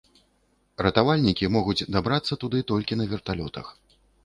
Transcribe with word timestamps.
Ратавальнікі 0.85 1.51
могуць 1.57 1.87
дабрацца 1.97 2.33
туды 2.47 2.65
толькі 2.73 2.99
на 3.01 3.09
верталётах. 3.15 3.73